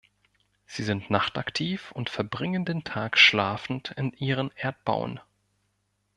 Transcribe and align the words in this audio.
Sie 0.65 0.81
sind 0.81 1.11
nachtaktiv 1.11 1.91
und 1.91 2.09
verbringen 2.09 2.65
den 2.65 2.83
Tag 2.83 3.19
schlafend 3.19 3.91
in 3.97 4.11
ihren 4.13 4.49
Erdbauen. 4.55 5.19